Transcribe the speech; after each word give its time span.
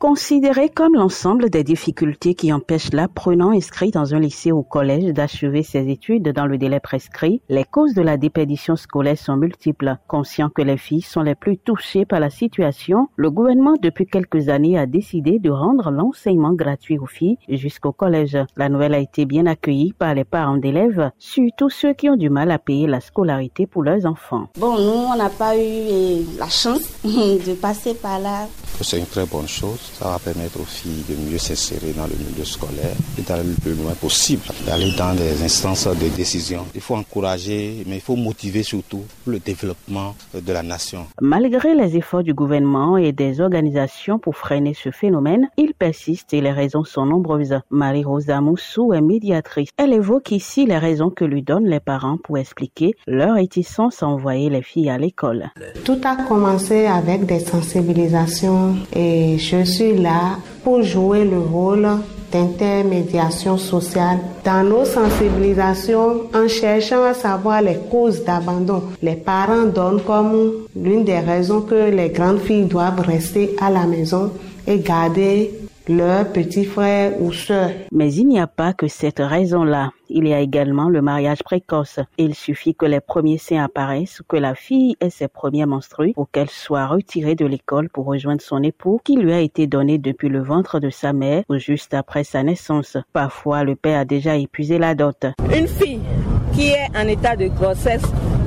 Considéré 0.00 0.70
comme 0.70 0.94
l'ensemble 0.94 1.50
des 1.50 1.62
difficultés 1.62 2.34
qui 2.34 2.54
empêchent 2.54 2.94
l'apprenant 2.94 3.50
inscrit 3.50 3.90
dans 3.90 4.14
un 4.14 4.18
lycée 4.18 4.50
ou 4.50 4.62
collège 4.62 5.12
d'achever 5.12 5.62
ses 5.62 5.90
études 5.90 6.32
dans 6.32 6.46
le 6.46 6.56
délai 6.56 6.80
prescrit, 6.80 7.42
les 7.50 7.64
causes 7.64 7.92
de 7.92 8.00
la 8.00 8.16
déperdition 8.16 8.76
scolaire 8.76 9.18
sont 9.18 9.36
multiples. 9.36 9.98
Conscient 10.08 10.48
que 10.48 10.62
les 10.62 10.78
filles 10.78 11.02
sont 11.02 11.20
les 11.20 11.34
plus 11.34 11.58
touchées 11.58 12.06
par 12.06 12.18
la 12.18 12.30
situation, 12.30 13.08
le 13.16 13.30
gouvernement 13.30 13.74
depuis 13.82 14.06
quelques 14.06 14.48
années 14.48 14.78
a 14.78 14.86
décidé 14.86 15.38
de 15.38 15.50
rendre 15.50 15.90
l'enseignement 15.90 16.54
gratuit 16.54 16.98
aux 16.98 17.04
filles 17.04 17.36
jusqu'au 17.50 17.92
collège. 17.92 18.38
La 18.56 18.70
nouvelle 18.70 18.94
a 18.94 19.00
été 19.00 19.26
bien 19.26 19.44
accueillie 19.44 19.92
par 19.92 20.14
les 20.14 20.24
parents 20.24 20.56
d'élèves, 20.56 21.10
surtout 21.18 21.68
ceux 21.68 21.92
qui 21.92 22.08
ont 22.08 22.16
du 22.16 22.30
mal 22.30 22.50
à 22.52 22.58
payer 22.58 22.86
la 22.86 23.02
scolarité 23.02 23.66
pour 23.66 23.82
leurs 23.82 24.06
enfants. 24.06 24.46
Bon, 24.58 24.78
nous, 24.78 25.12
on 25.12 25.16
n'a 25.16 25.28
pas 25.28 25.58
eu 25.58 26.24
la 26.38 26.48
chance 26.48 26.88
de 27.04 27.52
passer 27.52 27.92
par 27.92 28.18
là. 28.18 28.48
C'est 28.80 28.98
une 28.98 29.04
très 29.04 29.26
bonne 29.26 29.46
chose 29.46 29.89
ça 30.00 30.08
va 30.08 30.18
permettre 30.18 30.60
aux 30.60 30.64
filles 30.64 31.04
de 31.08 31.30
mieux 31.30 31.36
s'insérer 31.36 31.92
dans 31.92 32.06
le 32.06 32.14
milieu 32.14 32.44
scolaire 32.44 32.96
et 33.18 33.22
d'aller 33.22 33.44
le 33.44 33.54
plus 33.54 33.74
loin 33.74 33.92
possible, 33.92 34.42
d'aller 34.64 34.92
dans 34.96 35.14
des 35.14 35.42
instances 35.42 35.86
de 35.86 36.08
décision. 36.16 36.64
Il 36.74 36.80
faut 36.80 36.96
encourager, 36.96 37.84
mais 37.86 37.96
il 37.96 38.00
faut 38.00 38.16
motiver 38.16 38.62
surtout 38.62 39.02
le 39.26 39.38
développement 39.38 40.14
de 40.34 40.52
la 40.52 40.62
nation. 40.62 41.06
Malgré 41.20 41.74
les 41.74 41.96
efforts 41.98 42.22
du 42.22 42.32
gouvernement 42.32 42.96
et 42.96 43.12
des 43.12 43.42
organisations 43.42 44.18
pour 44.18 44.36
freiner 44.36 44.72
ce 44.72 44.90
phénomène, 44.90 45.48
il 45.58 45.74
persiste 45.74 46.32
et 46.32 46.40
les 46.40 46.52
raisons 46.52 46.84
sont 46.84 47.04
nombreuses. 47.04 47.58
Marie-Rosa 47.70 48.40
Moussou 48.40 48.94
est 48.94 49.02
médiatrice. 49.02 49.68
Elle 49.76 49.92
évoque 49.92 50.32
ici 50.32 50.64
les 50.64 50.78
raisons 50.78 51.10
que 51.10 51.26
lui 51.26 51.42
donnent 51.42 51.68
les 51.68 51.80
parents 51.80 52.16
pour 52.16 52.38
expliquer 52.38 52.94
leur 53.06 53.34
réticence 53.34 54.02
à 54.02 54.08
envoyer 54.08 54.48
les 54.48 54.62
filles 54.62 54.88
à 54.88 54.96
l'école. 54.96 55.50
Tout 55.84 56.00
a 56.04 56.16
commencé 56.16 56.86
avec 56.86 57.26
des 57.26 57.40
sensibilisations 57.40 58.76
et 58.94 59.36
je 59.36 59.62
suis 59.64 59.89
là 59.94 60.38
pour 60.62 60.82
jouer 60.82 61.24
le 61.24 61.38
rôle 61.38 61.86
d'intermédiation 62.32 63.58
sociale 63.58 64.18
dans 64.44 64.62
nos 64.62 64.84
sensibilisations 64.84 66.22
en 66.32 66.48
cherchant 66.48 67.04
à 67.04 67.14
savoir 67.14 67.60
les 67.62 67.78
causes 67.90 68.24
d'abandon. 68.24 68.84
Les 69.02 69.16
parents 69.16 69.64
donnent 69.64 70.02
comme 70.02 70.52
l'une 70.76 71.04
des 71.04 71.18
raisons 71.18 71.62
que 71.62 71.90
les 71.90 72.10
grandes 72.10 72.40
filles 72.40 72.66
doivent 72.66 73.00
rester 73.00 73.56
à 73.60 73.70
la 73.70 73.84
maison 73.84 74.30
et 74.66 74.78
garder 74.78 75.50
leur 75.90 76.32
petit 76.32 76.64
frère 76.64 77.20
ou 77.20 77.32
soeur. 77.32 77.70
Mais 77.92 78.12
il 78.14 78.28
n'y 78.28 78.40
a 78.40 78.46
pas 78.46 78.72
que 78.72 78.88
cette 78.88 79.18
raison-là. 79.18 79.90
Il 80.08 80.26
y 80.26 80.32
a 80.32 80.40
également 80.40 80.88
le 80.88 81.02
mariage 81.02 81.42
précoce. 81.42 82.00
Il 82.18 82.34
suffit 82.34 82.74
que 82.74 82.86
les 82.86 83.00
premiers 83.00 83.38
seins 83.38 83.64
apparaissent, 83.64 84.22
que 84.28 84.36
la 84.36 84.54
fille 84.54 84.96
ait 85.00 85.10
ses 85.10 85.28
premiers 85.28 85.66
menstrues 85.66 86.12
ou 86.16 86.24
qu'elle 86.24 86.50
soit 86.50 86.86
retirée 86.86 87.34
de 87.34 87.46
l'école 87.46 87.88
pour 87.88 88.06
rejoindre 88.06 88.42
son 88.42 88.62
époux 88.62 89.00
qui 89.04 89.16
lui 89.16 89.32
a 89.32 89.40
été 89.40 89.66
donné 89.66 89.98
depuis 89.98 90.28
le 90.28 90.42
ventre 90.42 90.80
de 90.80 90.90
sa 90.90 91.12
mère 91.12 91.44
ou 91.48 91.58
juste 91.58 91.94
après 91.94 92.24
sa 92.24 92.42
naissance. 92.42 92.96
Parfois, 93.12 93.62
le 93.64 93.76
père 93.76 94.00
a 94.00 94.04
déjà 94.04 94.36
épuisé 94.36 94.78
la 94.78 94.94
dot. 94.94 95.26
Une 95.54 95.68
fille 95.68 95.99
qui 96.60 96.72
est 96.72 96.90
en 96.94 97.08
état 97.08 97.36
de 97.36 97.46
grossesse 97.46 98.02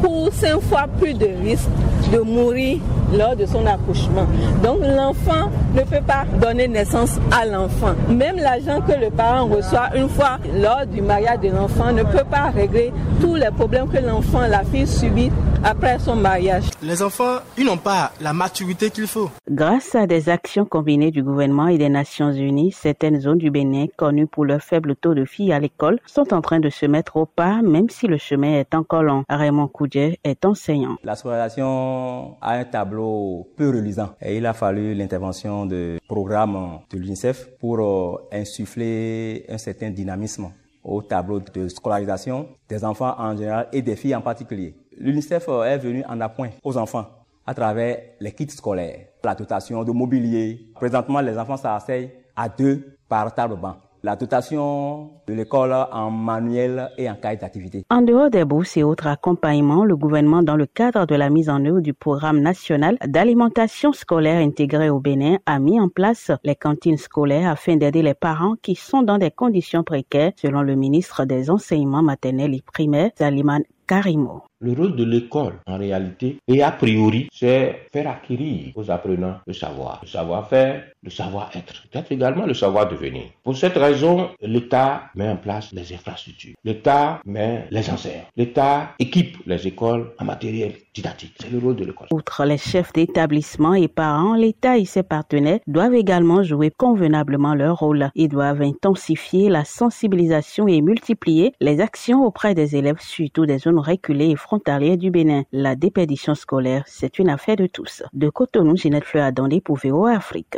court 0.00 0.30
cinq 0.32 0.60
fois 0.60 0.86
plus 1.00 1.14
de 1.14 1.26
risques 1.42 1.68
de 2.12 2.20
mourir 2.20 2.78
lors 3.12 3.34
de 3.34 3.46
son 3.46 3.66
accouchement. 3.66 4.26
Donc 4.62 4.78
l'enfant 4.80 5.50
ne 5.74 5.80
peut 5.80 6.04
pas 6.06 6.24
donner 6.40 6.68
naissance 6.68 7.18
à 7.32 7.44
l'enfant. 7.44 7.94
Même 8.08 8.36
l'argent 8.36 8.80
que 8.80 8.92
le 8.92 9.10
parent 9.10 9.46
reçoit 9.46 9.88
une 9.96 10.08
fois 10.08 10.38
lors 10.54 10.86
du 10.86 11.02
mariage 11.02 11.40
de 11.40 11.48
l'enfant 11.48 11.92
ne 11.92 12.04
peut 12.04 12.24
pas 12.30 12.50
régler 12.54 12.92
tous 13.20 13.34
les 13.34 13.50
problèmes 13.50 13.88
que 13.88 13.98
l'enfant, 13.98 14.42
la 14.48 14.62
fille 14.62 14.86
subit 14.86 15.32
après 15.64 15.98
son 15.98 16.16
mariage. 16.16 16.64
Les 16.82 17.02
enfants, 17.02 17.38
ils 17.56 17.64
n'ont 17.64 17.76
pas 17.76 18.12
la 18.20 18.32
maturité 18.32 18.90
qu'il 18.90 19.06
faut. 19.06 19.30
Grâce 19.50 19.94
à 19.94 20.06
des 20.06 20.28
actions 20.28 20.64
combinées 20.64 21.10
du 21.10 21.22
gouvernement 21.22 21.68
et 21.68 21.78
des 21.78 21.88
Nations 21.88 22.32
Unies, 22.32 22.72
certaines 22.72 23.20
zones 23.20 23.38
du 23.38 23.50
Bénin, 23.50 23.86
connues 23.96 24.26
pour 24.26 24.44
leur 24.44 24.60
faible 24.60 24.96
taux 24.96 25.14
de 25.14 25.24
filles 25.24 25.52
à 25.52 25.58
l'école, 25.58 25.98
sont 26.06 26.32
en 26.32 26.40
train 26.40 26.60
de 26.60 26.70
se 26.70 26.86
mettre 26.86 27.16
au 27.16 27.26
pas, 27.26 27.62
même 27.62 27.88
si 27.88 28.06
le 28.06 28.18
chemin 28.18 28.58
est 28.58 28.74
encore 28.74 29.02
long. 29.02 29.24
Raymond 29.28 29.68
Koudje 29.68 30.16
est 30.24 30.44
enseignant. 30.44 30.96
La 31.04 31.16
scolarisation 31.16 32.36
a 32.40 32.52
un 32.54 32.64
tableau 32.64 33.48
peu 33.56 33.68
reluisant 33.68 34.10
et 34.20 34.36
il 34.36 34.46
a 34.46 34.52
fallu 34.52 34.94
l'intervention 34.94 35.66
de 35.66 35.98
programmes 36.08 36.80
de 36.90 36.98
l'UNICEF 36.98 37.48
pour 37.58 37.78
euh, 37.80 38.18
insuffler 38.32 39.44
un 39.48 39.58
certain 39.58 39.90
dynamisme 39.90 40.50
au 40.86 41.02
tableau 41.02 41.40
de 41.40 41.68
scolarisation 41.68 42.48
des 42.68 42.84
enfants 42.84 43.14
en 43.18 43.36
général 43.36 43.68
et 43.72 43.82
des 43.82 43.96
filles 43.96 44.14
en 44.14 44.20
particulier. 44.20 44.74
L'UNICEF 44.98 45.48
est 45.48 45.78
venu 45.78 46.04
en 46.08 46.20
appoint 46.20 46.50
aux 46.64 46.76
enfants 46.76 47.06
à 47.46 47.54
travers 47.54 47.98
les 48.20 48.32
kits 48.32 48.48
scolaires, 48.50 49.06
la 49.22 49.34
dotation 49.34 49.84
de 49.84 49.92
mobilier. 49.92 50.68
Présentement, 50.74 51.20
les 51.20 51.38
enfants 51.38 51.56
s'asseyent 51.56 52.12
à 52.34 52.48
deux 52.48 52.96
par 53.08 53.32
table 53.34 53.56
banc 53.56 53.76
la 54.06 54.14
dotation 54.14 55.10
de 55.26 55.34
l'école 55.34 55.72
en 55.72 56.12
manuel 56.12 56.92
et 56.96 57.10
en 57.10 57.16
cahier 57.16 57.38
d'activité. 57.38 57.82
En 57.90 58.02
dehors 58.02 58.30
des 58.30 58.44
bourses 58.44 58.76
et 58.76 58.84
autres 58.84 59.08
accompagnements, 59.08 59.84
le 59.84 59.96
gouvernement, 59.96 60.44
dans 60.44 60.54
le 60.54 60.66
cadre 60.66 61.06
de 61.06 61.16
la 61.16 61.28
mise 61.28 61.50
en 61.50 61.64
œuvre 61.64 61.80
du 61.80 61.92
programme 61.92 62.40
national 62.40 62.98
d'alimentation 63.04 63.92
scolaire 63.92 64.40
intégré 64.40 64.90
au 64.90 65.00
Bénin, 65.00 65.38
a 65.44 65.58
mis 65.58 65.80
en 65.80 65.88
place 65.88 66.30
les 66.44 66.54
cantines 66.54 66.98
scolaires 66.98 67.50
afin 67.50 67.76
d'aider 67.76 68.02
les 68.02 68.14
parents 68.14 68.54
qui 68.62 68.76
sont 68.76 69.02
dans 69.02 69.18
des 69.18 69.32
conditions 69.32 69.82
précaires, 69.82 70.30
selon 70.36 70.62
le 70.62 70.76
ministre 70.76 71.24
des 71.24 71.50
Enseignements 71.50 72.02
maternels 72.02 72.54
et 72.54 72.62
primaires, 72.62 73.10
Zaliman 73.18 73.64
Karimo. 73.88 74.42
Le 74.60 74.72
rôle 74.72 74.96
de 74.96 75.04
l'école, 75.04 75.60
en 75.66 75.76
réalité, 75.76 76.38
et 76.48 76.62
a 76.62 76.70
priori, 76.70 77.28
c'est 77.30 77.88
faire 77.92 78.08
acquérir 78.08 78.72
aux 78.74 78.90
apprenants 78.90 79.36
le 79.46 79.52
savoir, 79.52 80.00
le 80.02 80.08
savoir-faire, 80.08 80.82
le 81.02 81.10
savoir-être, 81.10 81.86
peut-être 81.90 82.10
également 82.10 82.46
le 82.46 82.54
savoir-devenir. 82.54 83.24
Pour 83.44 83.54
cette 83.54 83.76
raison, 83.76 84.30
l'État 84.40 85.10
met 85.14 85.28
en 85.28 85.36
place 85.36 85.72
les 85.72 85.92
infrastructures. 85.92 86.54
L'État 86.64 87.20
met 87.26 87.66
les 87.70 87.90
enseignants. 87.90 88.24
L'État 88.34 88.94
équipe 88.98 89.36
les 89.44 89.66
écoles 89.66 90.12
en 90.18 90.24
matériel 90.24 90.72
didactique. 90.94 91.34
C'est 91.38 91.52
le 91.52 91.58
rôle 91.58 91.76
de 91.76 91.84
l'école. 91.84 92.08
Outre 92.10 92.46
les 92.46 92.56
chefs 92.56 92.94
d'établissement 92.94 93.74
et 93.74 93.88
parents, 93.88 94.34
l'État 94.34 94.78
et 94.78 94.86
ses 94.86 95.02
partenaires 95.02 95.60
doivent 95.66 95.94
également 95.94 96.42
jouer 96.42 96.70
convenablement 96.70 97.54
leur 97.54 97.80
rôle. 97.80 98.08
Ils 98.14 98.28
doivent 98.28 98.62
intensifier 98.62 99.50
la 99.50 99.64
sensibilisation 99.64 100.66
et 100.66 100.80
multiplier 100.80 101.52
les 101.60 101.80
actions 101.80 102.24
auprès 102.24 102.54
des 102.54 102.74
élèves, 102.74 103.00
surtout 103.00 103.44
des 103.44 103.58
zones 103.58 103.78
reculées 103.78 104.30
et 104.30 104.36
frontalière 104.56 104.96
du 104.96 105.10
Bénin. 105.10 105.42
La 105.52 105.76
déperdition 105.76 106.34
scolaire, 106.34 106.82
c'est 106.86 107.18
une 107.18 107.28
affaire 107.28 107.56
de 107.56 107.66
tous. 107.66 108.02
De 108.14 108.30
Cotonou, 108.30 108.74
Ginette 108.74 109.04
Fleur 109.04 109.26
a 109.26 109.30
donné 109.30 109.60
pour 109.60 109.76
VO 109.76 110.06
Afrique. 110.06 110.56